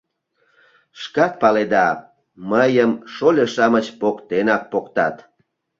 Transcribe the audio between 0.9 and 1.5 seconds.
Шкат